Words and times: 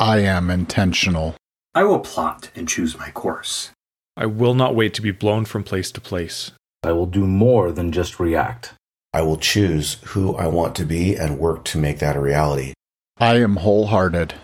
I 0.00 0.18
am 0.18 0.48
intentional. 0.48 1.34
I 1.74 1.82
will 1.82 1.98
plot 1.98 2.50
and 2.54 2.68
choose 2.68 2.96
my 2.96 3.10
course. 3.10 3.70
I 4.16 4.26
will 4.26 4.54
not 4.54 4.76
wait 4.76 4.94
to 4.94 5.02
be 5.02 5.10
blown 5.10 5.44
from 5.44 5.64
place 5.64 5.90
to 5.90 6.00
place. 6.00 6.52
I 6.84 6.92
will 6.92 7.06
do 7.06 7.26
more 7.26 7.72
than 7.72 7.90
just 7.90 8.20
react. 8.20 8.74
I 9.12 9.22
will 9.22 9.36
choose 9.36 9.94
who 10.04 10.36
I 10.36 10.46
want 10.46 10.76
to 10.76 10.84
be 10.84 11.16
and 11.16 11.40
work 11.40 11.64
to 11.66 11.78
make 11.78 11.98
that 11.98 12.14
a 12.14 12.20
reality. 12.20 12.74
I 13.18 13.40
am 13.40 13.56
wholehearted. 13.56 14.34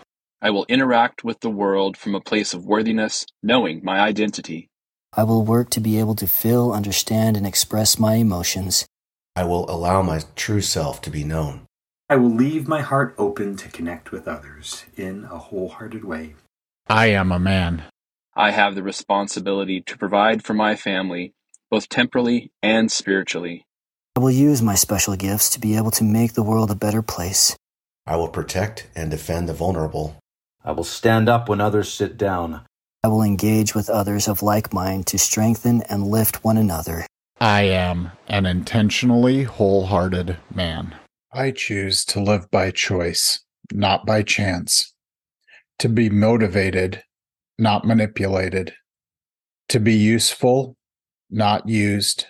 I 0.42 0.50
will 0.50 0.66
interact 0.68 1.22
with 1.22 1.38
the 1.38 1.50
world 1.50 1.96
from 1.96 2.16
a 2.16 2.20
place 2.20 2.52
of 2.52 2.64
worthiness, 2.64 3.24
knowing 3.40 3.80
my 3.84 4.00
identity. 4.00 4.66
I 5.12 5.22
will 5.22 5.44
work 5.44 5.70
to 5.70 5.80
be 5.80 6.00
able 6.00 6.16
to 6.16 6.26
feel, 6.26 6.72
understand, 6.72 7.36
and 7.36 7.46
express 7.46 7.96
my 7.96 8.14
emotions. 8.14 8.86
I 9.36 9.44
will 9.44 9.70
allow 9.70 10.02
my 10.02 10.22
true 10.34 10.60
self 10.60 11.00
to 11.02 11.10
be 11.10 11.22
known. 11.22 11.66
I 12.10 12.16
will 12.16 12.30
leave 12.30 12.68
my 12.68 12.82
heart 12.82 13.14
open 13.16 13.56
to 13.56 13.68
connect 13.70 14.12
with 14.12 14.28
others 14.28 14.84
in 14.94 15.24
a 15.24 15.38
wholehearted 15.38 16.04
way. 16.04 16.34
I 16.86 17.06
am 17.06 17.32
a 17.32 17.38
man. 17.38 17.84
I 18.36 18.50
have 18.50 18.74
the 18.74 18.82
responsibility 18.82 19.80
to 19.80 19.96
provide 19.96 20.44
for 20.44 20.52
my 20.52 20.76
family, 20.76 21.32
both 21.70 21.88
temporally 21.88 22.50
and 22.62 22.92
spiritually. 22.92 23.64
I 24.16 24.20
will 24.20 24.30
use 24.30 24.60
my 24.60 24.74
special 24.74 25.16
gifts 25.16 25.48
to 25.50 25.60
be 25.60 25.76
able 25.76 25.90
to 25.92 26.04
make 26.04 26.34
the 26.34 26.42
world 26.42 26.70
a 26.70 26.74
better 26.74 27.00
place. 27.00 27.56
I 28.06 28.16
will 28.16 28.28
protect 28.28 28.86
and 28.94 29.10
defend 29.10 29.48
the 29.48 29.54
vulnerable. 29.54 30.16
I 30.62 30.72
will 30.72 30.84
stand 30.84 31.30
up 31.30 31.48
when 31.48 31.62
others 31.62 31.90
sit 31.90 32.18
down. 32.18 32.66
I 33.02 33.08
will 33.08 33.22
engage 33.22 33.74
with 33.74 33.88
others 33.88 34.28
of 34.28 34.42
like 34.42 34.74
mind 34.74 35.06
to 35.06 35.18
strengthen 35.18 35.80
and 35.88 36.06
lift 36.06 36.44
one 36.44 36.58
another. 36.58 37.06
I 37.40 37.62
am 37.62 38.12
an 38.28 38.44
intentionally 38.44 39.44
wholehearted 39.44 40.36
man. 40.54 40.94
I 41.36 41.50
choose 41.50 42.04
to 42.06 42.20
live 42.22 42.48
by 42.52 42.70
choice, 42.70 43.40
not 43.72 44.06
by 44.06 44.22
chance. 44.22 44.94
To 45.80 45.88
be 45.88 46.08
motivated, 46.08 47.02
not 47.58 47.84
manipulated. 47.84 48.72
To 49.70 49.80
be 49.80 49.94
useful, 49.94 50.76
not 51.28 51.68
used. 51.68 52.26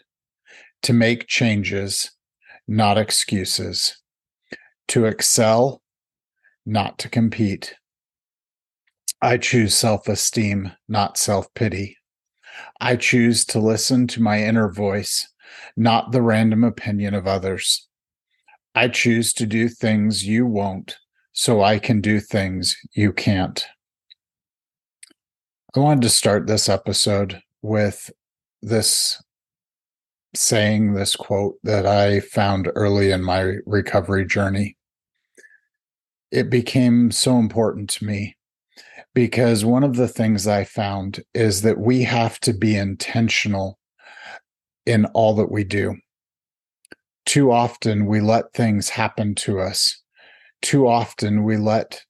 To 0.84 0.94
make 0.94 1.26
changes, 1.26 2.12
not 2.66 2.96
excuses. 2.96 4.00
To 4.88 5.04
excel, 5.04 5.82
not 6.64 6.98
to 7.00 7.10
compete. 7.10 7.74
I 9.20 9.36
choose 9.36 9.74
self 9.74 10.08
esteem, 10.08 10.72
not 10.88 11.18
self 11.18 11.52
pity. 11.52 11.98
I 12.80 12.96
choose 12.96 13.44
to 13.46 13.58
listen 13.58 14.06
to 14.06 14.22
my 14.22 14.42
inner 14.42 14.72
voice, 14.72 15.30
not 15.76 16.12
the 16.12 16.22
random 16.22 16.64
opinion 16.64 17.12
of 17.12 17.26
others. 17.26 17.86
I 18.74 18.88
choose 18.88 19.32
to 19.34 19.46
do 19.46 19.68
things 19.68 20.26
you 20.26 20.46
won't 20.46 20.96
so 21.32 21.62
I 21.62 21.78
can 21.78 22.00
do 22.00 22.20
things 22.20 22.76
you 22.92 23.12
can't. 23.12 23.64
I 25.76 25.80
wanted 25.80 26.02
to 26.02 26.08
start 26.08 26.46
this 26.46 26.68
episode 26.68 27.40
with 27.62 28.10
this 28.62 29.20
saying, 30.34 30.94
this 30.94 31.14
quote 31.16 31.56
that 31.62 31.86
I 31.86 32.20
found 32.20 32.70
early 32.74 33.10
in 33.10 33.22
my 33.22 33.56
recovery 33.66 34.26
journey. 34.26 34.76
It 36.30 36.50
became 36.50 37.10
so 37.10 37.38
important 37.38 37.90
to 37.90 38.04
me 38.04 38.36
because 39.14 39.64
one 39.64 39.84
of 39.84 39.94
the 39.96 40.08
things 40.08 40.48
I 40.48 40.64
found 40.64 41.22
is 41.34 41.62
that 41.62 41.78
we 41.78 42.02
have 42.02 42.40
to 42.40 42.52
be 42.52 42.76
intentional 42.76 43.78
in 44.86 45.04
all 45.06 45.34
that 45.36 45.50
we 45.50 45.62
do. 45.64 45.96
Too 47.34 47.50
often 47.50 48.06
we 48.06 48.20
let 48.20 48.52
things 48.52 48.90
happen 48.90 49.34
to 49.34 49.58
us. 49.58 50.00
Too 50.62 50.86
often 50.86 51.42
we 51.42 51.56
let 51.56 52.00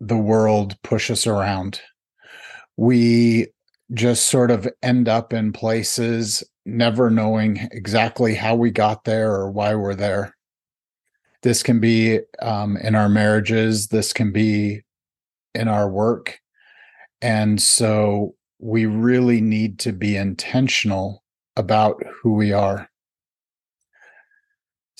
the 0.00 0.16
world 0.16 0.80
push 0.82 1.10
us 1.10 1.26
around. 1.26 1.82
We 2.78 3.48
just 3.92 4.30
sort 4.30 4.50
of 4.50 4.66
end 4.82 5.06
up 5.06 5.34
in 5.34 5.52
places 5.52 6.42
never 6.64 7.10
knowing 7.10 7.68
exactly 7.70 8.34
how 8.34 8.54
we 8.54 8.70
got 8.70 9.04
there 9.04 9.34
or 9.34 9.50
why 9.50 9.74
we're 9.74 9.94
there. 9.94 10.34
This 11.42 11.62
can 11.62 11.78
be 11.78 12.20
um, 12.40 12.78
in 12.78 12.94
our 12.94 13.10
marriages. 13.10 13.88
This 13.88 14.14
can 14.14 14.32
be 14.32 14.80
in 15.54 15.68
our 15.68 15.90
work. 15.90 16.40
And 17.20 17.60
so 17.60 18.34
we 18.58 18.86
really 18.86 19.42
need 19.42 19.78
to 19.80 19.92
be 19.92 20.16
intentional 20.16 21.22
about 21.54 22.02
who 22.22 22.32
we 22.32 22.54
are. 22.54 22.88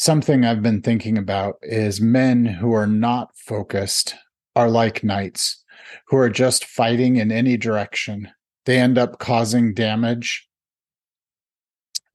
Something 0.00 0.44
I've 0.44 0.62
been 0.62 0.80
thinking 0.80 1.18
about 1.18 1.56
is 1.60 2.00
men 2.00 2.44
who 2.44 2.72
are 2.72 2.86
not 2.86 3.36
focused 3.36 4.14
are 4.54 4.70
like 4.70 5.02
knights 5.02 5.64
who 6.06 6.16
are 6.18 6.30
just 6.30 6.64
fighting 6.64 7.16
in 7.16 7.32
any 7.32 7.56
direction. 7.56 8.30
They 8.64 8.78
end 8.78 8.96
up 8.96 9.18
causing 9.18 9.74
damage 9.74 10.48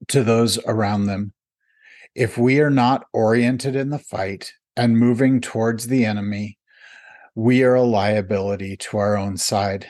to 0.08 0.24
those 0.24 0.58
around 0.64 1.04
them. 1.04 1.34
If 2.14 2.38
we 2.38 2.58
are 2.60 2.70
not 2.70 3.04
oriented 3.12 3.76
in 3.76 3.90
the 3.90 3.98
fight 3.98 4.54
and 4.78 4.98
moving 4.98 5.42
towards 5.42 5.86
the 5.86 6.06
enemy, 6.06 6.58
we 7.34 7.64
are 7.64 7.74
a 7.74 7.82
liability 7.82 8.78
to 8.78 8.96
our 8.96 9.14
own 9.14 9.36
side. 9.36 9.88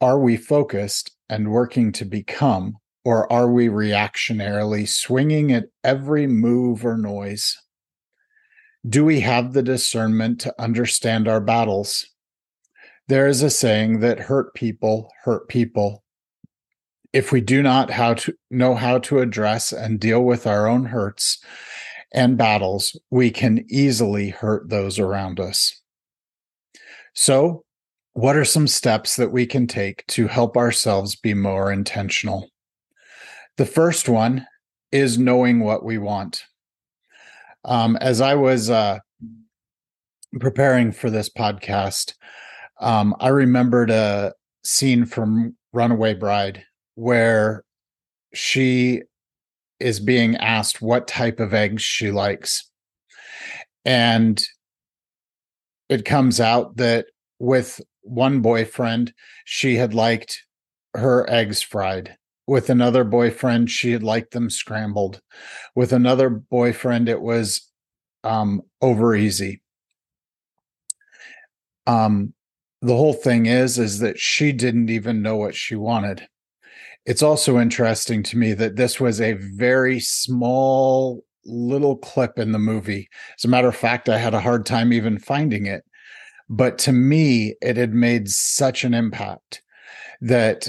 Are 0.00 0.18
we 0.18 0.36
focused 0.36 1.12
and 1.28 1.52
working 1.52 1.92
to 1.92 2.04
become, 2.04 2.78
or 3.06 3.32
are 3.32 3.48
we 3.48 3.68
reactionarily 3.68 4.88
swinging 4.88 5.52
at 5.52 5.66
every 5.84 6.26
move 6.26 6.84
or 6.84 6.98
noise? 6.98 7.56
Do 8.84 9.04
we 9.04 9.20
have 9.20 9.52
the 9.52 9.62
discernment 9.62 10.40
to 10.40 10.60
understand 10.60 11.28
our 11.28 11.40
battles? 11.40 12.04
There 13.06 13.28
is 13.28 13.42
a 13.42 13.50
saying 13.50 14.00
that 14.00 14.18
hurt 14.18 14.54
people 14.54 15.08
hurt 15.22 15.48
people. 15.48 16.02
If 17.12 17.30
we 17.30 17.40
do 17.40 17.62
not 17.62 17.90
how 17.90 18.14
to 18.14 18.34
know 18.50 18.74
how 18.74 18.98
to 18.98 19.20
address 19.20 19.72
and 19.72 20.00
deal 20.00 20.24
with 20.24 20.44
our 20.44 20.66
own 20.66 20.86
hurts 20.86 21.38
and 22.12 22.36
battles, 22.36 22.98
we 23.08 23.30
can 23.30 23.64
easily 23.68 24.30
hurt 24.30 24.68
those 24.68 24.98
around 24.98 25.38
us. 25.38 25.80
So, 27.14 27.62
what 28.14 28.34
are 28.34 28.44
some 28.44 28.66
steps 28.66 29.14
that 29.14 29.30
we 29.30 29.46
can 29.46 29.68
take 29.68 30.04
to 30.08 30.26
help 30.26 30.56
ourselves 30.56 31.14
be 31.14 31.34
more 31.34 31.70
intentional? 31.70 32.50
The 33.56 33.66
first 33.66 34.08
one 34.08 34.46
is 34.92 35.18
knowing 35.18 35.60
what 35.60 35.84
we 35.84 35.98
want. 35.98 36.44
Um, 37.64 37.96
as 37.96 38.20
I 38.20 38.34
was 38.34 38.70
uh, 38.70 38.98
preparing 40.38 40.92
for 40.92 41.10
this 41.10 41.30
podcast, 41.30 42.14
um, 42.80 43.14
I 43.18 43.28
remembered 43.28 43.90
a 43.90 44.34
scene 44.62 45.06
from 45.06 45.56
Runaway 45.72 46.14
Bride 46.14 46.64
where 46.94 47.64
she 48.34 49.02
is 49.80 50.00
being 50.00 50.36
asked 50.36 50.82
what 50.82 51.08
type 51.08 51.40
of 51.40 51.54
eggs 51.54 51.82
she 51.82 52.10
likes. 52.10 52.70
And 53.84 54.42
it 55.88 56.04
comes 56.04 56.40
out 56.40 56.76
that 56.76 57.06
with 57.38 57.80
one 58.02 58.40
boyfriend, 58.40 59.12
she 59.44 59.76
had 59.76 59.94
liked 59.94 60.44
her 60.94 61.28
eggs 61.30 61.62
fried. 61.62 62.16
With 62.46 62.70
another 62.70 63.02
boyfriend, 63.02 63.70
she 63.70 63.92
had 63.92 64.02
liked 64.02 64.32
them 64.32 64.50
scrambled. 64.50 65.20
With 65.74 65.92
another 65.92 66.30
boyfriend, 66.30 67.08
it 67.08 67.20
was 67.20 67.70
um, 68.22 68.62
over 68.80 69.14
easy. 69.14 69.62
Um, 71.86 72.34
the 72.82 72.96
whole 72.96 73.14
thing 73.14 73.46
is, 73.46 73.78
is 73.78 73.98
that 74.00 74.18
she 74.18 74.52
didn't 74.52 74.90
even 74.90 75.22
know 75.22 75.36
what 75.36 75.54
she 75.54 75.74
wanted. 75.74 76.28
It's 77.04 77.22
also 77.22 77.58
interesting 77.58 78.22
to 78.24 78.38
me 78.38 78.52
that 78.54 78.76
this 78.76 79.00
was 79.00 79.20
a 79.20 79.34
very 79.34 80.00
small 80.00 81.24
little 81.44 81.96
clip 81.96 82.38
in 82.38 82.52
the 82.52 82.58
movie. 82.58 83.08
As 83.38 83.44
a 83.44 83.48
matter 83.48 83.68
of 83.68 83.76
fact, 83.76 84.08
I 84.08 84.18
had 84.18 84.34
a 84.34 84.40
hard 84.40 84.66
time 84.66 84.92
even 84.92 85.18
finding 85.18 85.66
it. 85.66 85.84
But 86.48 86.78
to 86.78 86.92
me, 86.92 87.54
it 87.60 87.76
had 87.76 87.94
made 87.94 88.28
such 88.28 88.84
an 88.84 88.94
impact 88.94 89.62
that 90.20 90.68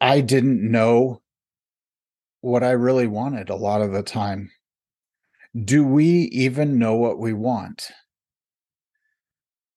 I 0.00 0.20
didn't 0.20 0.68
know 0.70 1.22
what 2.40 2.62
I 2.62 2.70
really 2.70 3.06
wanted 3.06 3.50
a 3.50 3.56
lot 3.56 3.82
of 3.82 3.92
the 3.92 4.02
time. 4.02 4.50
Do 5.64 5.84
we 5.84 6.04
even 6.32 6.78
know 6.78 6.94
what 6.94 7.18
we 7.18 7.32
want? 7.32 7.90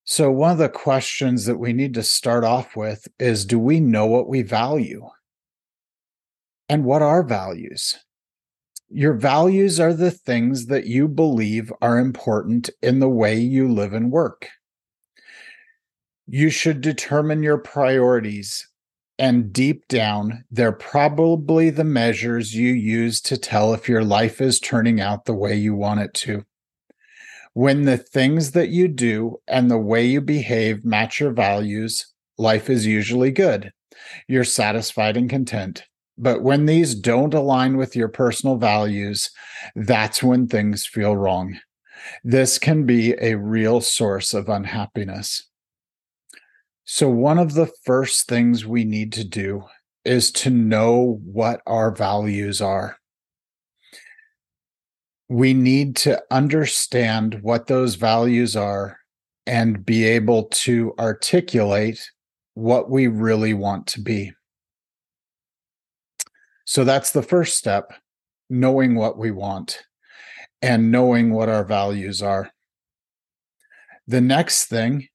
So, 0.03 0.29
one 0.31 0.51
of 0.51 0.57
the 0.57 0.69
questions 0.69 1.45
that 1.45 1.57
we 1.57 1.73
need 1.73 1.93
to 1.93 2.03
start 2.03 2.43
off 2.43 2.75
with 2.75 3.07
is 3.19 3.45
Do 3.45 3.57
we 3.57 3.79
know 3.79 4.05
what 4.05 4.27
we 4.27 4.41
value? 4.41 5.07
And 6.67 6.85
what 6.85 7.01
are 7.01 7.23
values? 7.23 7.97
Your 8.89 9.13
values 9.13 9.79
are 9.79 9.93
the 9.93 10.11
things 10.11 10.65
that 10.65 10.85
you 10.85 11.07
believe 11.07 11.71
are 11.81 11.97
important 11.97 12.69
in 12.81 12.99
the 12.99 13.09
way 13.09 13.39
you 13.39 13.71
live 13.71 13.93
and 13.93 14.11
work. 14.11 14.49
You 16.27 16.49
should 16.49 16.81
determine 16.81 17.41
your 17.41 17.57
priorities, 17.57 18.67
and 19.21 19.53
deep 19.53 19.87
down, 19.87 20.43
they're 20.49 20.71
probably 20.71 21.69
the 21.69 21.83
measures 21.83 22.55
you 22.55 22.73
use 22.73 23.21
to 23.21 23.37
tell 23.37 23.71
if 23.71 23.87
your 23.87 24.03
life 24.03 24.41
is 24.41 24.59
turning 24.59 24.99
out 24.99 25.25
the 25.25 25.33
way 25.33 25.55
you 25.55 25.75
want 25.75 25.99
it 25.99 26.11
to. 26.15 26.43
When 27.53 27.83
the 27.83 27.99
things 27.99 28.53
that 28.53 28.69
you 28.69 28.87
do 28.87 29.37
and 29.47 29.69
the 29.69 29.77
way 29.77 30.03
you 30.03 30.21
behave 30.21 30.83
match 30.83 31.19
your 31.19 31.33
values, 31.33 32.11
life 32.39 32.67
is 32.67 32.87
usually 32.87 33.29
good. 33.29 33.71
You're 34.27 34.43
satisfied 34.43 35.15
and 35.17 35.29
content. 35.29 35.83
But 36.17 36.41
when 36.41 36.65
these 36.65 36.95
don't 36.95 37.35
align 37.35 37.77
with 37.77 37.95
your 37.95 38.09
personal 38.09 38.55
values, 38.55 39.29
that's 39.75 40.23
when 40.23 40.47
things 40.47 40.87
feel 40.87 41.15
wrong. 41.15 41.59
This 42.23 42.57
can 42.57 42.87
be 42.87 43.13
a 43.21 43.35
real 43.35 43.81
source 43.81 44.33
of 44.33 44.49
unhappiness. 44.49 45.47
So, 46.93 47.07
one 47.07 47.39
of 47.39 47.53
the 47.53 47.71
first 47.85 48.27
things 48.27 48.65
we 48.65 48.83
need 48.83 49.13
to 49.13 49.23
do 49.23 49.63
is 50.03 50.29
to 50.33 50.49
know 50.49 51.21
what 51.23 51.61
our 51.65 51.89
values 51.89 52.61
are. 52.61 52.97
We 55.29 55.53
need 55.53 55.95
to 56.03 56.21
understand 56.29 57.39
what 57.43 57.67
those 57.67 57.95
values 57.95 58.57
are 58.57 58.99
and 59.47 59.85
be 59.85 60.03
able 60.03 60.49
to 60.65 60.93
articulate 60.99 62.11
what 62.55 62.89
we 62.89 63.07
really 63.07 63.53
want 63.53 63.87
to 63.87 64.01
be. 64.01 64.33
So 66.65 66.83
that's 66.83 67.11
the 67.11 67.23
first 67.23 67.55
step 67.55 67.93
knowing 68.49 68.95
what 68.95 69.17
we 69.17 69.31
want 69.31 69.81
and 70.61 70.91
knowing 70.91 71.31
what 71.31 71.47
our 71.47 71.63
values 71.63 72.21
are. 72.21 72.51
The 74.07 74.19
next 74.19 74.65
thing 74.65 75.07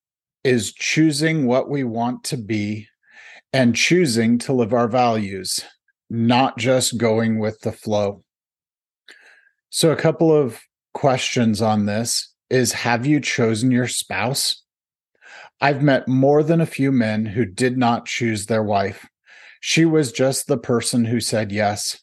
is 0.46 0.72
choosing 0.72 1.44
what 1.44 1.68
we 1.68 1.82
want 1.82 2.22
to 2.22 2.36
be 2.36 2.86
and 3.52 3.74
choosing 3.74 4.38
to 4.38 4.52
live 4.52 4.72
our 4.72 4.86
values, 4.86 5.64
not 6.08 6.56
just 6.56 6.98
going 6.98 7.40
with 7.40 7.60
the 7.62 7.72
flow. 7.72 8.22
So, 9.70 9.90
a 9.90 9.96
couple 9.96 10.32
of 10.32 10.60
questions 10.94 11.60
on 11.60 11.86
this 11.86 12.32
is 12.48 12.72
Have 12.72 13.04
you 13.04 13.18
chosen 13.18 13.72
your 13.72 13.88
spouse? 13.88 14.62
I've 15.60 15.82
met 15.82 16.06
more 16.06 16.44
than 16.44 16.60
a 16.60 16.66
few 16.66 16.92
men 16.92 17.26
who 17.26 17.44
did 17.44 17.76
not 17.76 18.06
choose 18.06 18.46
their 18.46 18.62
wife. 18.62 19.04
She 19.60 19.84
was 19.84 20.12
just 20.12 20.46
the 20.46 20.58
person 20.58 21.06
who 21.06 21.18
said 21.18 21.50
yes. 21.50 21.98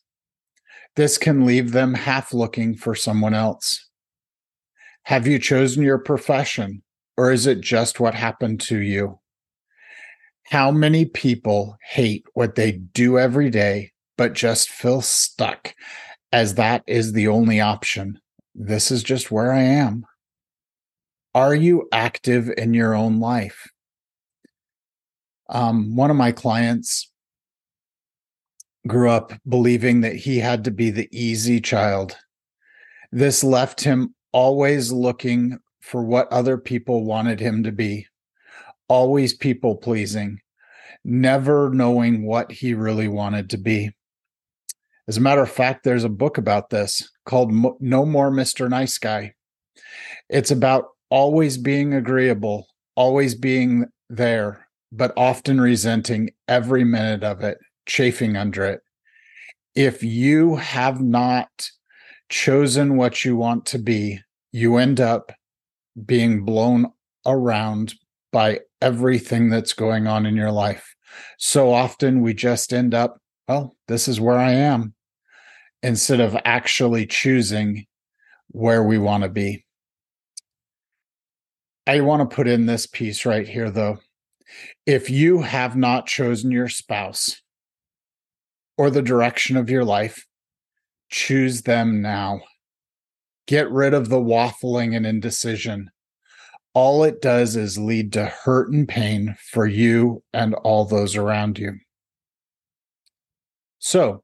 This 0.98 1.18
can 1.18 1.46
leave 1.46 1.72
them 1.72 1.94
half 1.94 2.34
looking 2.34 2.76
for 2.76 2.94
someone 2.94 3.34
else. 3.34 3.90
Have 5.04 5.28
you 5.28 5.40
chosen 5.40 5.82
your 5.82 6.00
profession, 6.00 6.83
or 7.18 7.32
is 7.32 7.48
it 7.48 7.62
just 7.62 8.00
what 8.00 8.16
happened 8.16 8.60
to 8.62 8.80
you? 8.80 9.20
How 10.46 10.72
many 10.72 11.06
people 11.06 11.78
hate 11.90 12.26
what 12.34 12.56
they 12.56 12.74
do 12.74 13.18
every 13.18 13.50
day, 13.50 13.92
but 14.18 14.34
just 14.34 14.70
feel 14.70 15.02
stuck 15.02 15.74
as 16.32 16.56
that 16.56 16.84
is 16.88 17.14
the 17.14 17.28
only 17.28 17.62
option? 17.62 18.20
This 18.56 18.92
is 18.92 19.04
just 19.04 19.32
where 19.32 19.52
I 19.52 19.62
am. 19.62 20.06
Are 21.34 21.56
you 21.56 21.88
active 21.92 22.52
in 22.58 22.74
your 22.74 22.94
own 22.94 23.20
life? 23.20 23.68
Um, 25.50 25.96
one 25.96 26.12
of 26.12 26.18
my 26.18 26.32
clients 26.32 27.10
grew 28.86 29.10
up 29.10 29.34
believing 29.48 30.02
that 30.02 30.16
he 30.16 30.40
had 30.40 30.66
to 30.66 30.72
be 30.72 30.90
the 30.92 31.08
easy 31.12 31.62
child. 31.62 32.18
This 33.12 33.44
left 33.44 33.82
him 33.82 34.14
always 34.32 34.92
looking 34.92 35.60
for 35.84 36.02
what 36.02 36.32
other 36.32 36.58
people 36.58 37.04
wanted 37.04 37.42
him 37.42 37.62
to 37.62 37.72
be, 37.72 38.08
always 38.88 39.34
people 39.34 39.76
pleasing, 39.76 40.40
never 41.04 41.70
knowing 41.72 42.26
what 42.26 42.50
he 42.50 42.74
really 42.74 43.10
wanted 43.10 43.50
to 43.50 43.58
be. 43.58 43.92
As 45.10 45.18
a 45.18 45.22
matter 45.22 45.42
of 45.42 45.52
fact, 45.52 45.84
there's 45.84 46.06
a 46.06 46.10
book 46.10 46.38
about 46.38 46.70
this 46.70 47.12
called 47.26 47.52
No 47.82 48.06
More 48.06 48.32
Mr. 48.32 48.70
Nice 48.70 48.98
Guy. 48.98 49.34
It's 50.30 50.52
about 50.52 50.86
always 51.10 51.58
being 51.58 51.94
agreeable, 51.94 52.66
always 52.96 53.36
being 53.36 53.86
there, 54.10 54.66
but 54.94 55.12
often 55.18 55.60
resenting 55.60 56.30
every 56.48 56.86
minute 56.86 57.26
of 57.26 57.42
it, 57.42 57.58
chafing 57.86 58.38
under 58.38 58.64
it. 58.64 58.80
If 59.76 60.02
you 60.02 60.56
have 60.56 61.02
not 61.02 61.70
chosen 62.30 62.96
what 62.96 63.26
you 63.26 63.36
want 63.36 63.66
to 63.66 63.80
be, 63.80 64.22
you 64.54 64.78
end 64.78 65.02
up 65.02 65.34
being 66.06 66.46
blown 66.46 66.92
around 67.26 67.96
by 68.32 68.60
everything 68.82 69.50
that's 69.50 69.74
going 69.74 70.08
on 70.08 70.26
in 70.26 70.36
your 70.36 70.52
life. 70.52 70.96
So 71.38 71.72
often 71.72 72.22
we 72.22 72.34
just 72.34 72.74
end 72.74 72.94
up, 72.94 73.20
well, 73.48 73.76
this 73.88 74.08
is 74.08 74.20
where 74.20 74.38
I 74.38 74.52
am, 74.52 74.94
instead 75.82 76.20
of 76.20 76.36
actually 76.46 77.06
choosing 77.06 77.86
where 78.48 78.84
we 78.84 78.98
want 78.98 79.24
to 79.24 79.30
be. 79.30 79.66
I 81.86 82.02
want 82.02 82.28
to 82.28 82.36
put 82.36 82.48
in 82.48 82.66
this 82.66 82.88
piece 82.88 83.26
right 83.26 83.48
here, 83.48 83.70
though. 83.70 84.00
If 84.86 85.10
you 85.10 85.42
have 85.42 85.76
not 85.76 86.08
chosen 86.08 86.52
your 86.52 86.70
spouse 86.70 87.42
or 88.78 88.90
the 88.90 89.02
direction 89.02 89.58
of 89.58 89.70
your 89.70 89.84
life, 89.84 90.26
choose 91.10 91.64
them 91.64 92.02
now. 92.02 92.42
Get 93.48 93.70
rid 93.70 93.94
of 93.94 94.10
the 94.10 94.20
waffling 94.20 94.96
and 94.96 95.06
indecision. 95.06 95.92
All 96.74 97.04
it 97.04 97.22
does 97.22 97.56
is 97.56 97.78
lead 97.78 98.14
to 98.14 98.26
hurt 98.26 98.72
and 98.72 98.88
pain 98.88 99.36
for 99.52 99.68
you 99.68 100.24
and 100.34 100.54
all 100.56 100.86
those 100.86 101.16
around 101.16 101.60
you. 101.60 101.74
So, 103.80 104.24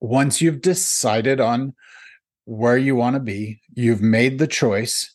once 0.00 0.40
you've 0.40 0.60
decided 0.60 1.40
on 1.40 1.74
where 2.44 2.76
you 2.76 2.94
want 2.94 3.14
to 3.14 3.20
be, 3.20 3.60
you've 3.74 4.02
made 4.02 4.38
the 4.38 4.46
choice 4.46 5.14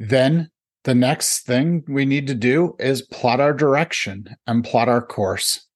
then 0.00 0.50
the 0.84 0.94
next 0.94 1.44
thing 1.44 1.84
we 1.86 2.06
need 2.06 2.26
to 2.26 2.34
do 2.34 2.74
is 2.78 3.02
plot 3.02 3.38
our 3.38 3.52
direction 3.52 4.34
and 4.46 4.64
plot 4.64 4.88
our 4.88 5.04
course. 5.04 5.66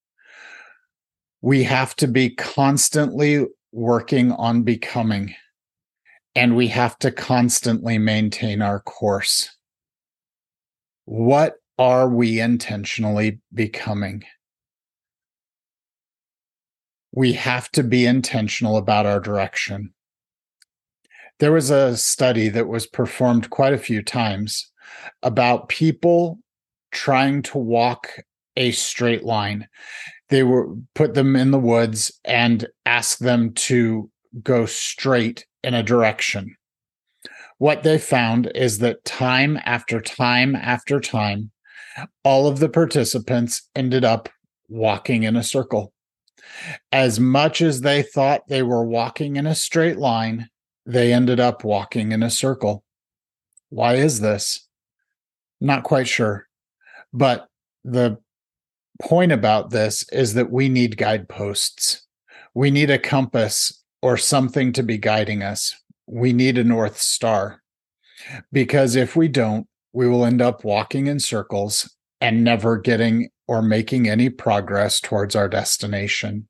We 1.42 1.64
have 1.64 1.94
to 1.96 2.08
be 2.08 2.30
constantly 2.30 3.44
working 3.70 4.32
on 4.32 4.62
becoming, 4.62 5.34
and 6.34 6.56
we 6.56 6.68
have 6.68 6.98
to 6.98 7.10
constantly 7.10 7.98
maintain 7.98 8.60
our 8.62 8.80
course. 8.80 9.56
What 11.04 11.54
are 11.78 12.08
we 12.08 12.40
intentionally 12.40 13.40
becoming? 13.52 14.24
We 17.12 17.34
have 17.34 17.70
to 17.72 17.82
be 17.82 18.06
intentional 18.06 18.76
about 18.76 19.06
our 19.06 19.20
direction. 19.20 19.92
There 21.40 21.52
was 21.52 21.70
a 21.70 21.96
study 21.96 22.48
that 22.48 22.68
was 22.68 22.86
performed 22.86 23.50
quite 23.50 23.72
a 23.72 23.78
few 23.78 24.02
times 24.02 24.70
about 25.22 25.68
people 25.68 26.38
trying 26.92 27.42
to 27.42 27.58
walk 27.58 28.08
a 28.56 28.70
straight 28.70 29.24
line. 29.24 29.68
They 30.28 30.42
were 30.42 30.74
put 30.94 31.14
them 31.14 31.36
in 31.36 31.50
the 31.50 31.58
woods 31.58 32.18
and 32.24 32.66
asked 32.86 33.20
them 33.20 33.52
to 33.54 34.10
go 34.42 34.66
straight 34.66 35.46
in 35.62 35.74
a 35.74 35.82
direction. 35.82 36.56
What 37.58 37.82
they 37.82 37.98
found 37.98 38.50
is 38.54 38.78
that 38.78 39.04
time 39.04 39.58
after 39.64 40.00
time 40.00 40.56
after 40.56 41.00
time, 41.00 41.50
all 42.24 42.46
of 42.46 42.58
the 42.58 42.68
participants 42.68 43.70
ended 43.76 44.04
up 44.04 44.28
walking 44.68 45.22
in 45.22 45.36
a 45.36 45.42
circle. 45.42 45.92
As 46.90 47.20
much 47.20 47.62
as 47.62 47.80
they 47.80 48.02
thought 48.02 48.48
they 48.48 48.62
were 48.62 48.84
walking 48.84 49.36
in 49.36 49.46
a 49.46 49.54
straight 49.54 49.98
line, 49.98 50.48
they 50.86 51.12
ended 51.12 51.40
up 51.40 51.64
walking 51.64 52.12
in 52.12 52.22
a 52.22 52.30
circle. 52.30 52.84
Why 53.70 53.94
is 53.94 54.20
this? 54.20 54.68
Not 55.60 55.84
quite 55.84 56.08
sure. 56.08 56.48
But 57.12 57.46
the 57.84 58.18
point 59.00 59.32
about 59.32 59.70
this 59.70 60.08
is 60.10 60.34
that 60.34 60.50
we 60.50 60.68
need 60.68 60.96
guideposts. 60.96 62.02
We 62.54 62.70
need 62.70 62.90
a 62.90 62.98
compass 62.98 63.83
or 64.04 64.18
something 64.18 64.70
to 64.70 64.82
be 64.82 64.98
guiding 64.98 65.42
us. 65.42 65.74
We 66.06 66.34
need 66.34 66.58
a 66.58 66.62
North 66.62 67.00
Star. 67.00 67.62
Because 68.52 68.96
if 68.96 69.16
we 69.16 69.28
don't, 69.28 69.66
we 69.94 70.06
will 70.06 70.26
end 70.26 70.42
up 70.42 70.62
walking 70.62 71.06
in 71.06 71.18
circles 71.18 71.90
and 72.20 72.44
never 72.44 72.76
getting 72.76 73.30
or 73.48 73.62
making 73.62 74.06
any 74.06 74.28
progress 74.28 75.00
towards 75.00 75.34
our 75.34 75.48
destination. 75.48 76.48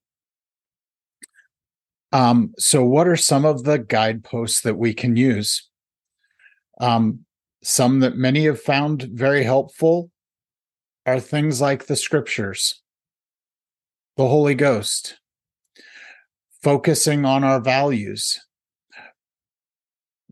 Um, 2.11 2.54
so, 2.58 2.82
what 2.82 3.06
are 3.06 3.16
some 3.16 3.44
of 3.44 3.62
the 3.62 3.78
guideposts 3.78 4.62
that 4.62 4.76
we 4.76 4.92
can 4.92 5.14
use? 5.14 5.68
Um, 6.80 7.20
some 7.62 8.00
that 8.00 8.16
many 8.16 8.46
have 8.46 8.61
found 8.61 9.04
very 9.12 9.44
helpful 9.44 10.11
are 11.06 11.20
things 11.20 11.61
like 11.61 11.87
the 11.87 11.94
scriptures, 11.94 12.82
the 14.16 14.26
Holy 14.26 14.56
Ghost, 14.56 15.20
focusing 16.64 17.25
on 17.25 17.44
our 17.44 17.61
values, 17.61 18.40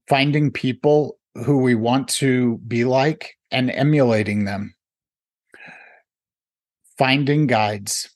finding 0.08 0.50
people 0.50 1.18
who 1.46 1.58
we 1.58 1.76
want 1.76 2.08
to 2.08 2.58
be 2.66 2.84
like 2.84 3.36
and 3.52 3.70
emulating 3.70 4.44
them, 4.44 4.74
finding 6.98 7.46
guides 7.46 8.08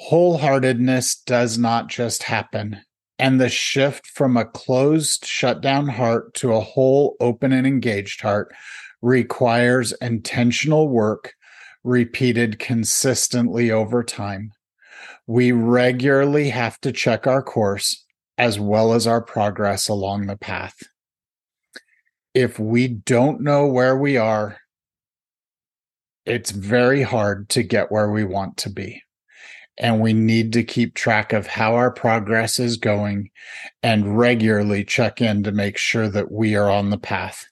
wholeheartedness 0.00 1.24
does 1.24 1.58
not 1.58 1.88
just 1.88 2.22
happen. 2.22 2.80
And 3.18 3.40
the 3.40 3.48
shift 3.48 4.06
from 4.06 4.36
a 4.36 4.44
closed, 4.44 5.24
shut 5.24 5.62
down 5.62 5.88
heart 5.88 6.34
to 6.34 6.52
a 6.52 6.60
whole, 6.60 7.16
open, 7.18 7.52
and 7.52 7.66
engaged 7.66 8.20
heart 8.20 8.54
requires 9.00 9.92
intentional 10.02 10.88
work 10.88 11.32
repeated 11.82 12.58
consistently 12.58 13.70
over 13.70 14.04
time. 14.04 14.52
We 15.26 15.52
regularly 15.52 16.50
have 16.50 16.80
to 16.82 16.92
check 16.92 17.26
our 17.26 17.42
course 17.42 18.04
as 18.38 18.60
well 18.60 18.92
as 18.92 19.06
our 19.06 19.20
progress 19.20 19.88
along 19.88 20.26
the 20.26 20.36
path. 20.36 20.76
If 22.34 22.58
we 22.58 22.88
don't 22.88 23.40
know 23.40 23.66
where 23.66 23.96
we 23.96 24.16
are, 24.16 24.58
it's 26.26 26.50
very 26.50 27.02
hard 27.02 27.48
to 27.50 27.62
get 27.62 27.90
where 27.90 28.10
we 28.10 28.24
want 28.24 28.56
to 28.58 28.70
be. 28.70 29.02
And 29.78 30.00
we 30.00 30.12
need 30.12 30.52
to 30.54 30.64
keep 30.64 30.94
track 30.94 31.32
of 31.32 31.46
how 31.46 31.74
our 31.74 31.90
progress 31.90 32.58
is 32.58 32.76
going 32.76 33.30
and 33.82 34.18
regularly 34.18 34.84
check 34.84 35.20
in 35.20 35.42
to 35.42 35.52
make 35.52 35.76
sure 35.76 36.08
that 36.08 36.32
we 36.32 36.56
are 36.56 36.70
on 36.70 36.90
the 36.90 36.98
path. 36.98 37.46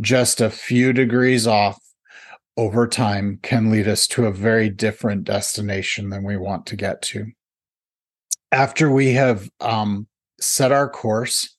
Just 0.00 0.40
a 0.40 0.50
few 0.50 0.92
degrees 0.92 1.46
off 1.46 1.78
over 2.56 2.86
time 2.86 3.38
can 3.42 3.70
lead 3.70 3.88
us 3.88 4.06
to 4.06 4.26
a 4.26 4.32
very 4.32 4.70
different 4.70 5.24
destination 5.24 6.10
than 6.10 6.22
we 6.22 6.36
want 6.36 6.66
to 6.66 6.76
get 6.76 7.02
to. 7.02 7.26
After 8.52 8.90
we 8.90 9.12
have 9.14 9.50
um, 9.60 10.06
set 10.40 10.70
our 10.70 10.88
course 10.88 11.56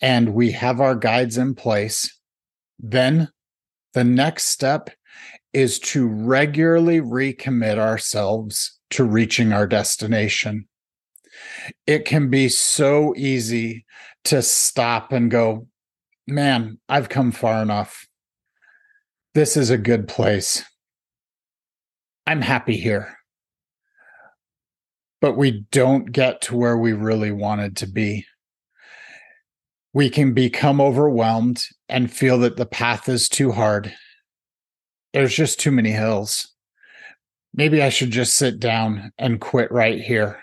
and 0.00 0.34
we 0.34 0.50
have 0.52 0.80
our 0.80 0.96
guides 0.96 1.38
in 1.38 1.54
place, 1.54 2.18
then 2.78 3.28
the 3.92 4.04
next 4.04 4.46
step 4.46 4.90
is 5.52 5.78
to 5.78 6.08
regularly 6.08 7.00
recommit 7.00 7.78
ourselves 7.78 8.78
to 8.90 9.04
reaching 9.04 9.52
our 9.52 9.66
destination. 9.66 10.66
It 11.86 12.04
can 12.04 12.28
be 12.28 12.48
so 12.48 13.14
easy 13.16 13.86
to 14.24 14.42
stop 14.42 15.12
and 15.12 15.30
go, 15.30 15.68
man, 16.26 16.78
I've 16.88 17.08
come 17.08 17.30
far 17.30 17.62
enough. 17.62 18.08
This 19.34 19.56
is 19.56 19.70
a 19.70 19.78
good 19.78 20.08
place. 20.08 20.62
I'm 22.26 22.40
happy 22.40 22.76
here. 22.76 23.18
But 25.20 25.36
we 25.36 25.66
don't 25.72 26.12
get 26.12 26.42
to 26.42 26.56
where 26.56 26.76
we 26.76 26.92
really 26.92 27.30
wanted 27.30 27.76
to 27.78 27.86
be. 27.86 28.26
We 29.92 30.10
can 30.10 30.34
become 30.34 30.80
overwhelmed 30.80 31.64
and 31.88 32.12
feel 32.12 32.38
that 32.40 32.56
the 32.56 32.66
path 32.66 33.08
is 33.08 33.28
too 33.28 33.52
hard 33.52 33.94
there's 35.14 35.34
just 35.34 35.60
too 35.60 35.70
many 35.70 35.92
hills. 35.92 36.48
Maybe 37.54 37.80
I 37.80 37.88
should 37.88 38.10
just 38.10 38.36
sit 38.36 38.58
down 38.58 39.12
and 39.16 39.40
quit 39.40 39.70
right 39.70 40.00
here. 40.00 40.40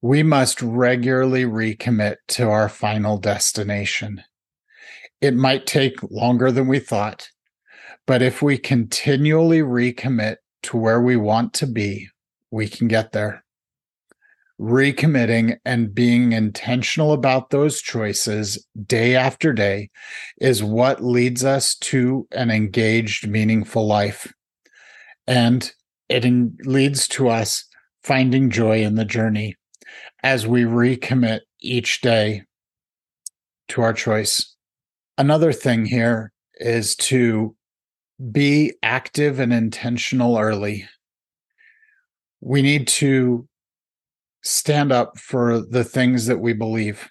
We 0.00 0.22
must 0.22 0.62
regularly 0.62 1.44
recommit 1.44 2.16
to 2.28 2.48
our 2.48 2.70
final 2.70 3.18
destination. 3.18 4.24
It 5.20 5.34
might 5.34 5.66
take 5.66 6.02
longer 6.10 6.50
than 6.50 6.68
we 6.68 6.78
thought, 6.78 7.28
but 8.08 8.22
if 8.22 8.40
we 8.40 8.56
continually 8.56 9.60
recommit 9.60 10.36
to 10.62 10.78
where 10.78 11.02
we 11.02 11.14
want 11.14 11.52
to 11.52 11.66
be, 11.66 12.08
we 12.50 12.66
can 12.66 12.88
get 12.88 13.12
there. 13.12 13.44
Recommitting 14.58 15.58
and 15.66 15.94
being 15.94 16.32
intentional 16.32 17.12
about 17.12 17.50
those 17.50 17.82
choices 17.82 18.66
day 18.86 19.14
after 19.14 19.52
day 19.52 19.90
is 20.40 20.64
what 20.64 21.04
leads 21.04 21.44
us 21.44 21.74
to 21.76 22.26
an 22.32 22.50
engaged, 22.50 23.28
meaningful 23.28 23.86
life. 23.86 24.32
And 25.26 25.70
it 26.08 26.24
in- 26.24 26.56
leads 26.64 27.08
to 27.08 27.28
us 27.28 27.62
finding 28.02 28.48
joy 28.48 28.80
in 28.80 28.94
the 28.94 29.04
journey 29.04 29.54
as 30.22 30.46
we 30.46 30.62
recommit 30.62 31.40
each 31.60 32.00
day 32.00 32.44
to 33.68 33.82
our 33.82 33.92
choice. 33.92 34.56
Another 35.18 35.52
thing 35.52 35.84
here 35.84 36.32
is 36.58 36.96
to 36.96 37.54
be 38.32 38.74
active 38.82 39.38
and 39.38 39.52
intentional 39.52 40.38
early. 40.38 40.88
We 42.40 42.62
need 42.62 42.88
to 42.88 43.48
stand 44.42 44.92
up 44.92 45.18
for 45.18 45.60
the 45.60 45.84
things 45.84 46.26
that 46.26 46.38
we 46.38 46.52
believe. 46.52 47.08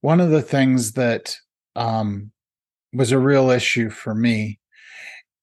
One 0.00 0.20
of 0.20 0.30
the 0.30 0.42
things 0.42 0.92
that 0.92 1.36
um, 1.76 2.30
was 2.92 3.12
a 3.12 3.18
real 3.18 3.50
issue 3.50 3.90
for 3.90 4.14
me 4.14 4.58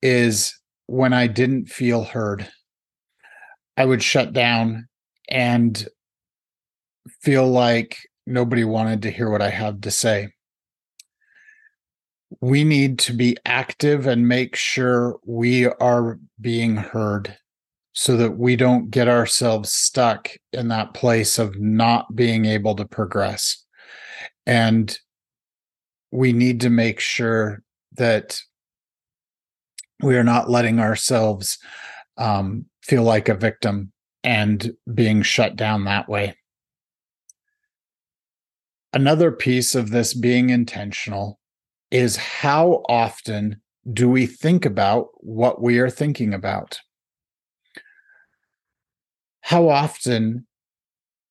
is 0.02 0.58
when 0.88 1.14
I 1.14 1.28
didn't 1.28 1.68
feel 1.68 2.04
heard. 2.04 2.48
I 3.78 3.86
would 3.86 4.04
shut 4.04 4.34
down 4.34 4.88
and 5.30 5.88
feel 7.22 7.48
like 7.48 7.98
nobody 8.26 8.64
wanted 8.64 9.02
to 9.04 9.12
hear 9.12 9.30
what 9.30 9.42
I 9.42 9.50
had 9.50 9.84
to 9.84 9.92
say. 9.92 10.30
We 12.42 12.64
need 12.64 13.00
to 13.00 13.14
be 13.14 13.38
active 13.46 14.06
and 14.08 14.28
make 14.28 14.56
sure 14.56 15.20
we 15.26 15.66
are 15.66 16.20
being 16.40 16.78
heard 16.78 17.36
so 17.94 18.16
that 18.18 18.38
we 18.38 18.56
don't 18.56 18.92
get 18.92 19.08
ourselves 19.08 19.74
stuck 19.74 20.30
in 20.54 20.68
that 20.70 20.94
place 20.94 21.40
of 21.40 21.60
not 21.60 22.16
being 22.16 22.46
able 22.46 22.76
to 22.76 22.86
progress. 22.86 23.66
And 24.46 24.98
we 26.12 26.34
need 26.34 26.62
to 26.62 26.70
make 26.70 27.00
sure 27.00 27.62
that 27.98 28.40
we 30.02 30.16
are 30.18 30.24
not 30.24 30.50
letting 30.50 30.80
ourselves 30.80 31.58
um, 32.18 32.66
feel 32.84 33.04
like 33.04 33.30
a 33.30 33.36
victim 33.36 33.92
and 34.24 34.72
being 34.94 35.22
shut 35.22 35.56
down 35.56 35.86
that 35.86 36.08
way. 36.08 36.36
Another 38.94 39.32
piece 39.32 39.76
of 39.76 39.92
this 39.92 40.14
being 40.14 40.50
intentional 40.50 41.39
is 41.92 42.16
how 42.16 42.84
often 42.88 43.62
do 43.92 44.10
we 44.10 44.26
think 44.26 44.66
about 44.66 45.08
what 45.16 45.62
we 45.62 45.80
are 45.80 45.90
thinking 45.90 46.34
about? 46.34 46.80
how 49.50 49.68
often 49.68 50.46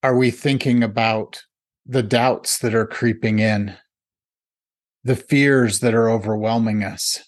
are 0.03 0.17
we 0.17 0.29
thinking 0.29 0.83
about 0.83 1.41
the 1.87 2.03
doubts 2.03 2.59
that 2.59 2.75
are 2.75 2.85
creeping 2.85 3.39
in, 3.39 3.77
the 5.05 5.15
fears 5.15 5.79
that 5.79 5.95
are 5.95 6.11
overwhelming 6.11 6.83
us, 6.83 7.23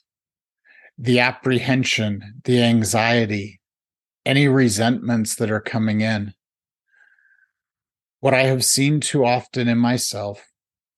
the 0.99 1.21
apprehension, 1.21 2.41
the 2.43 2.61
anxiety, 2.61 3.61
any 4.27 4.49
resentments 4.49 5.37
that 5.37 5.49
are 5.49 5.61
coming 5.61 6.01
in? 6.01 6.35
What 8.19 8.35
I 8.35 8.43
have 8.43 8.65
seen 8.65 8.99
too 8.99 9.25
often 9.25 9.69
in 9.69 9.79
myself 9.79 10.50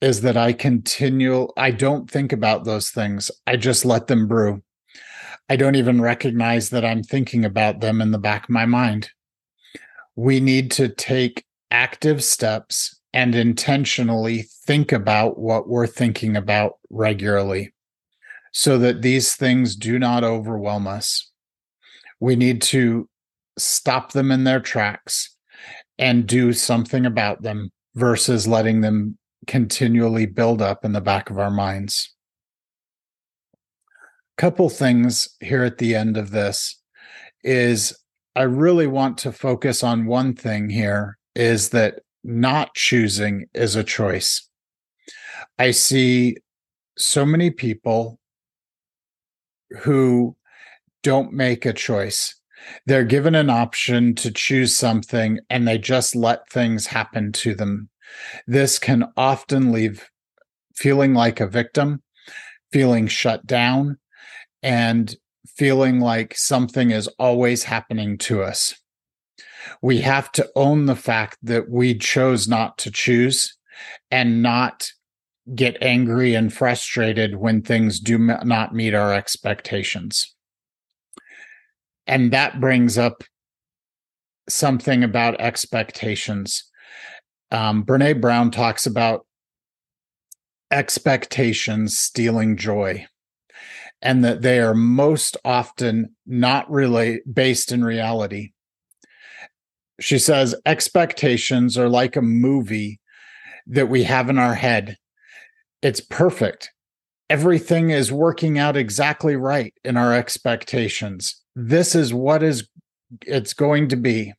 is 0.02 0.20
that 0.20 0.36
I 0.36 0.52
continue, 0.52 1.48
I 1.56 1.70
don't 1.70 2.10
think 2.10 2.32
about 2.32 2.64
those 2.64 2.90
things. 2.90 3.30
I 3.46 3.56
just 3.56 3.86
let 3.86 4.08
them 4.08 4.28
brew. 4.28 4.62
I 5.48 5.56
don't 5.56 5.76
even 5.76 6.02
recognize 6.02 6.68
that 6.70 6.84
I'm 6.84 7.02
thinking 7.02 7.44
about 7.44 7.80
them 7.80 8.02
in 8.02 8.10
the 8.10 8.18
back 8.18 8.44
of 8.44 8.50
my 8.50 8.66
mind 8.66 9.10
we 10.16 10.40
need 10.40 10.70
to 10.72 10.88
take 10.88 11.44
active 11.70 12.22
steps 12.22 13.00
and 13.14 13.34
intentionally 13.34 14.42
think 14.66 14.92
about 14.92 15.38
what 15.38 15.68
we're 15.68 15.86
thinking 15.86 16.36
about 16.36 16.74
regularly 16.90 17.72
so 18.52 18.78
that 18.78 19.02
these 19.02 19.34
things 19.34 19.76
do 19.76 19.98
not 19.98 20.24
overwhelm 20.24 20.86
us. 20.86 21.30
We 22.20 22.36
need 22.36 22.62
to 22.62 23.08
stop 23.58 24.12
them 24.12 24.30
in 24.30 24.44
their 24.44 24.60
tracks 24.60 25.34
and 25.98 26.26
do 26.26 26.52
something 26.52 27.06
about 27.06 27.42
them 27.42 27.70
versus 27.94 28.46
letting 28.46 28.80
them 28.80 29.18
continually 29.46 30.26
build 30.26 30.62
up 30.62 30.84
in 30.84 30.92
the 30.92 31.00
back 31.00 31.30
of 31.30 31.38
our 31.38 31.50
minds. 31.50 32.14
A 33.54 34.40
couple 34.40 34.68
things 34.68 35.28
here 35.40 35.64
at 35.64 35.78
the 35.78 35.94
end 35.94 36.16
of 36.16 36.30
this 36.30 36.80
is 37.42 37.96
I 38.34 38.42
really 38.42 38.86
want 38.86 39.18
to 39.18 39.32
focus 39.32 39.82
on 39.82 40.06
one 40.06 40.34
thing 40.34 40.70
here 40.70 41.18
is 41.34 41.70
that 41.70 42.00
not 42.24 42.74
choosing 42.74 43.46
is 43.52 43.76
a 43.76 43.84
choice. 43.84 44.48
I 45.58 45.72
see 45.72 46.36
so 46.96 47.26
many 47.26 47.50
people 47.50 48.18
who 49.80 50.36
don't 51.02 51.32
make 51.32 51.66
a 51.66 51.72
choice. 51.72 52.34
They're 52.86 53.04
given 53.04 53.34
an 53.34 53.50
option 53.50 54.14
to 54.16 54.30
choose 54.30 54.76
something 54.76 55.40
and 55.50 55.66
they 55.66 55.78
just 55.78 56.14
let 56.14 56.48
things 56.48 56.86
happen 56.86 57.32
to 57.32 57.54
them. 57.54 57.88
This 58.46 58.78
can 58.78 59.12
often 59.16 59.72
leave 59.72 60.08
feeling 60.74 61.14
like 61.14 61.40
a 61.40 61.46
victim, 61.46 62.02
feeling 62.72 63.06
shut 63.06 63.46
down, 63.46 63.98
and 64.62 65.14
feeling 65.46 66.00
like 66.00 66.36
something 66.36 66.90
is 66.90 67.08
always 67.18 67.64
happening 67.64 68.16
to 68.18 68.42
us. 68.42 68.74
We 69.80 70.00
have 70.00 70.32
to 70.32 70.48
own 70.56 70.86
the 70.86 70.96
fact 70.96 71.38
that 71.42 71.68
we 71.68 71.96
chose 71.96 72.48
not 72.48 72.78
to 72.78 72.90
choose 72.90 73.56
and 74.10 74.42
not 74.42 74.90
get 75.54 75.76
angry 75.82 76.34
and 76.34 76.52
frustrated 76.52 77.36
when 77.36 77.62
things 77.62 78.00
do 78.00 78.18
not 78.18 78.74
meet 78.74 78.94
our 78.94 79.12
expectations. 79.12 80.34
And 82.06 82.32
that 82.32 82.60
brings 82.60 82.98
up 82.98 83.22
something 84.48 85.04
about 85.04 85.40
expectations. 85.40 86.64
Um, 87.52 87.84
Brene 87.84 88.20
Brown 88.20 88.50
talks 88.50 88.86
about 88.86 89.26
expectations 90.70 91.98
stealing 91.98 92.56
joy 92.56 93.06
and 94.00 94.24
that 94.24 94.40
they 94.40 94.58
are 94.58 94.74
most 94.74 95.36
often 95.44 96.16
not 96.26 96.68
really 96.70 97.20
based 97.30 97.70
in 97.70 97.84
reality. 97.84 98.52
She 100.00 100.18
says 100.18 100.54
expectations 100.64 101.76
are 101.76 101.90
like 101.90 102.16
a 102.16 102.22
movie 102.22 103.00
that 103.66 103.90
we 103.90 104.02
have 104.04 104.30
in 104.30 104.38
our 104.38 104.54
head. 104.54 104.96
It's 105.82 106.00
perfect. 106.00 106.72
Everything 107.28 107.90
is 107.90 108.10
working 108.10 108.58
out 108.58 108.76
exactly 108.76 109.36
right 109.36 109.74
in 109.84 109.98
our 109.98 110.14
expectations. 110.14 111.40
This 111.54 111.94
is 111.94 112.14
what 112.14 112.42
is 112.42 112.66
it's 113.26 113.52
going 113.52 113.88
to 113.88 113.96
be. 113.96 114.32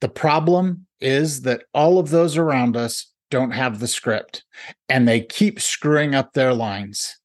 The 0.00 0.08
problem 0.08 0.85
is 1.00 1.42
that 1.42 1.64
all 1.74 1.98
of 1.98 2.10
those 2.10 2.36
around 2.36 2.76
us 2.76 3.12
don't 3.30 3.50
have 3.50 3.80
the 3.80 3.88
script 3.88 4.44
and 4.88 5.06
they 5.06 5.20
keep 5.20 5.60
screwing 5.60 6.14
up 6.14 6.32
their 6.32 6.54
lines. 6.54 7.16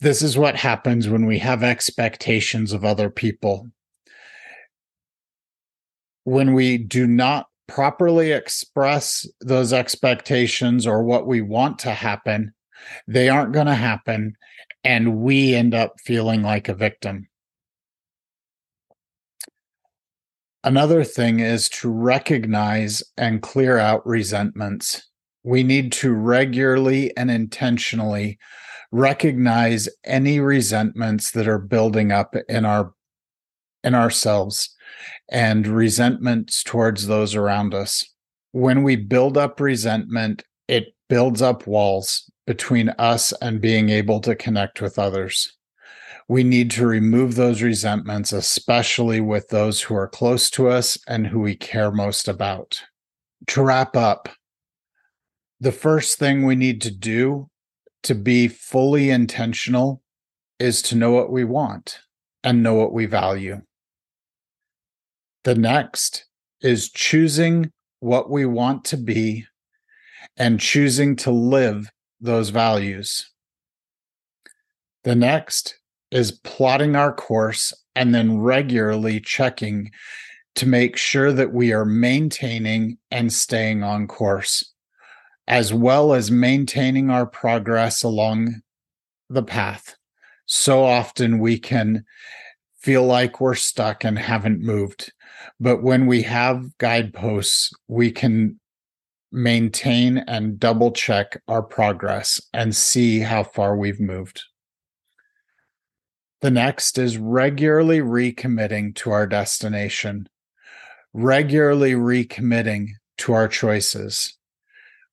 This 0.00 0.22
is 0.22 0.36
what 0.36 0.56
happens 0.56 1.08
when 1.08 1.26
we 1.26 1.38
have 1.38 1.62
expectations 1.62 2.72
of 2.72 2.84
other 2.84 3.08
people. 3.08 3.70
When 6.24 6.54
we 6.54 6.78
do 6.78 7.06
not 7.06 7.46
properly 7.66 8.32
express 8.32 9.26
those 9.40 9.72
expectations 9.72 10.86
or 10.86 11.02
what 11.02 11.26
we 11.26 11.40
want 11.40 11.78
to 11.80 11.90
happen, 11.92 12.52
they 13.06 13.28
aren't 13.28 13.52
going 13.52 13.66
to 13.66 13.74
happen. 13.74 14.36
And 14.82 15.22
we 15.22 15.54
end 15.54 15.74
up 15.74 15.94
feeling 16.04 16.42
like 16.42 16.68
a 16.68 16.74
victim. 16.74 17.28
Another 20.64 21.04
thing 21.04 21.40
is 21.40 21.68
to 21.68 21.90
recognize 21.90 23.02
and 23.18 23.42
clear 23.42 23.76
out 23.76 24.04
resentments. 24.06 25.10
We 25.42 25.62
need 25.62 25.92
to 25.92 26.14
regularly 26.14 27.14
and 27.18 27.30
intentionally 27.30 28.38
recognize 28.90 29.90
any 30.04 30.40
resentments 30.40 31.32
that 31.32 31.46
are 31.46 31.58
building 31.58 32.12
up 32.12 32.34
in 32.48 32.64
our 32.64 32.94
in 33.82 33.94
ourselves 33.94 34.74
and 35.28 35.66
resentments 35.66 36.62
towards 36.62 37.06
those 37.08 37.34
around 37.34 37.74
us. 37.74 38.02
When 38.52 38.82
we 38.82 38.96
build 38.96 39.36
up 39.36 39.60
resentment, 39.60 40.44
it 40.66 40.94
builds 41.10 41.42
up 41.42 41.66
walls 41.66 42.30
between 42.46 42.88
us 42.98 43.34
and 43.42 43.60
being 43.60 43.90
able 43.90 44.20
to 44.20 44.34
connect 44.34 44.80
with 44.80 44.98
others 44.98 45.53
we 46.28 46.42
need 46.42 46.70
to 46.72 46.86
remove 46.86 47.34
those 47.34 47.62
resentments, 47.62 48.32
especially 48.32 49.20
with 49.20 49.48
those 49.48 49.82
who 49.82 49.94
are 49.94 50.08
close 50.08 50.48
to 50.50 50.68
us 50.68 50.98
and 51.06 51.26
who 51.26 51.40
we 51.40 51.54
care 51.54 51.90
most 51.90 52.28
about. 52.28 52.82
To 53.48 53.62
wrap 53.62 53.96
up, 53.96 54.28
the 55.60 55.72
first 55.72 56.18
thing 56.18 56.44
we 56.44 56.56
need 56.56 56.80
to 56.82 56.90
do 56.90 57.48
to 58.04 58.14
be 58.14 58.48
fully 58.48 59.10
intentional 59.10 60.02
is 60.58 60.82
to 60.82 60.96
know 60.96 61.10
what 61.10 61.30
we 61.30 61.44
want 61.44 61.98
and 62.42 62.62
know 62.62 62.74
what 62.74 62.92
we 62.92 63.06
value. 63.06 63.60
The 65.44 65.54
next 65.54 66.26
is 66.62 66.90
choosing 66.90 67.70
what 68.00 68.30
we 68.30 68.46
want 68.46 68.84
to 68.86 68.96
be 68.96 69.46
and 70.36 70.58
choosing 70.58 71.16
to 71.16 71.30
live 71.30 71.90
those 72.20 72.48
values. 72.48 73.30
The 75.04 75.14
next 75.14 75.78
is 76.10 76.32
plotting 76.32 76.96
our 76.96 77.12
course 77.12 77.72
and 77.94 78.14
then 78.14 78.38
regularly 78.38 79.20
checking 79.20 79.90
to 80.54 80.66
make 80.66 80.96
sure 80.96 81.32
that 81.32 81.52
we 81.52 81.72
are 81.72 81.84
maintaining 81.84 82.98
and 83.10 83.32
staying 83.32 83.82
on 83.82 84.06
course, 84.06 84.72
as 85.48 85.72
well 85.74 86.14
as 86.14 86.30
maintaining 86.30 87.10
our 87.10 87.26
progress 87.26 88.02
along 88.02 88.62
the 89.28 89.42
path. 89.42 89.96
So 90.46 90.84
often 90.84 91.38
we 91.38 91.58
can 91.58 92.04
feel 92.78 93.04
like 93.04 93.40
we're 93.40 93.54
stuck 93.54 94.04
and 94.04 94.18
haven't 94.18 94.60
moved. 94.60 95.12
But 95.58 95.82
when 95.82 96.06
we 96.06 96.22
have 96.22 96.76
guideposts, 96.78 97.72
we 97.88 98.10
can 98.10 98.60
maintain 99.32 100.18
and 100.18 100.60
double 100.60 100.92
check 100.92 101.42
our 101.48 101.62
progress 101.62 102.40
and 102.52 102.76
see 102.76 103.18
how 103.18 103.42
far 103.42 103.76
we've 103.76 104.00
moved. 104.00 104.44
The 106.44 106.50
next 106.50 106.98
is 106.98 107.16
regularly 107.16 108.00
recommitting 108.00 108.94
to 108.96 109.10
our 109.12 109.26
destination, 109.26 110.28
regularly 111.14 111.92
recommitting 111.92 112.88
to 113.16 113.32
our 113.32 113.48
choices, 113.48 114.36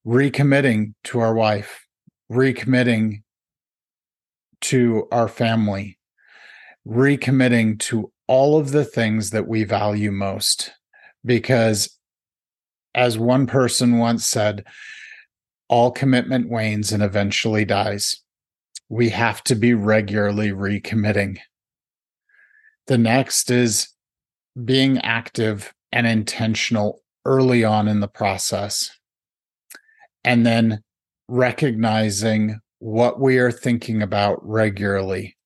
recommitting 0.06 0.94
to 1.06 1.22
our 1.22 1.34
wife, 1.34 1.88
recommitting 2.30 3.24
to 4.60 5.08
our 5.10 5.30
family, 5.30 5.98
recommitting 6.86 7.80
to 7.80 8.12
all 8.28 8.58
of 8.60 8.72
the 8.72 8.84
things 8.84 9.30
that 9.30 9.48
we 9.48 9.63
value 9.63 10.12
most. 10.12 10.74
Because, 11.24 11.98
as 12.94 13.17
one 13.17 13.48
person 13.48 14.00
once 14.00 14.28
said, 14.28 14.65
all 15.70 15.91
commitment 15.91 16.50
wanes 16.50 16.91
and 16.91 17.02
eventually 17.02 17.63
dies 17.63 18.22
we 18.91 19.08
have 19.08 19.41
to 19.41 19.56
be 19.56 19.73
regularly 19.73 20.49
recommitting. 20.49 21.38
The 22.88 22.97
next 22.97 23.49
is 23.49 23.88
being 24.65 24.97
active 24.97 25.73
and 25.93 26.06
intentional 26.06 27.01
early 27.23 27.63
on 27.63 27.88
in 27.88 28.01
the 28.01 28.10
process. 28.10 28.91
And 30.25 30.45
then 30.45 30.84
recognizing 31.30 32.60
what 32.80 33.17
we 33.17 33.38
are 33.38 33.49
thinking 33.49 34.01
about 34.01 34.45
regularly 34.45 35.38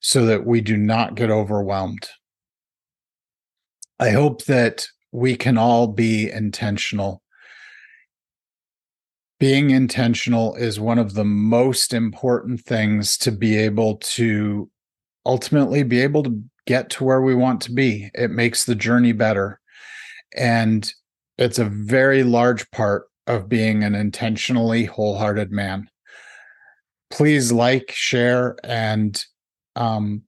so 0.00 0.26
that 0.26 0.44
we 0.44 0.60
do 0.60 0.76
not 0.76 1.14
get 1.14 1.30
overwhelmed. 1.30 2.06
I 3.98 4.10
hope 4.10 4.44
that 4.44 4.86
we 5.10 5.36
can 5.36 5.56
all 5.56 5.86
be 5.86 6.30
intentional 6.30 7.22
being 9.38 9.70
intentional 9.70 10.54
is 10.56 10.80
one 10.80 10.98
of 10.98 11.14
the 11.14 11.24
most 11.24 11.94
important 11.94 12.60
things 12.60 13.16
to 13.18 13.30
be 13.30 13.56
able 13.56 13.96
to 13.96 14.68
ultimately 15.24 15.82
be 15.82 16.00
able 16.00 16.22
to 16.24 16.42
get 16.66 16.90
to 16.90 17.04
where 17.04 17.22
we 17.22 17.34
want 17.34 17.60
to 17.62 17.72
be. 17.72 18.10
It 18.14 18.30
makes 18.30 18.64
the 18.64 18.74
journey 18.74 19.12
better. 19.12 19.60
And 20.36 20.92
it's 21.38 21.58
a 21.58 21.64
very 21.64 22.24
large 22.24 22.68
part 22.72 23.06
of 23.26 23.48
being 23.48 23.84
an 23.84 23.94
intentionally 23.94 24.84
wholehearted 24.84 25.52
man. 25.52 25.88
Please 27.10 27.52
like, 27.52 27.92
share, 27.92 28.56
and 28.64 29.24
um, 29.76 30.22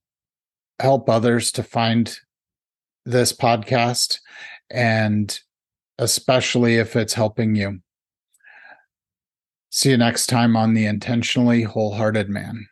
help 0.79 1.11
others 1.11 1.53
to 1.53 1.63
find 1.63 2.17
this 3.05 3.33
podcast, 3.33 4.19
and 4.71 5.39
especially 5.99 6.77
if 6.77 6.97
it's 6.97 7.15
helping 7.15 7.55
you. 7.55 7.81
See 9.73 9.91
you 9.91 9.97
next 9.97 10.27
time 10.27 10.57
on 10.57 10.75
The 10.75 10.87
Intentionally 10.87 11.63
Wholehearted 11.63 12.29
Man. 12.29 12.67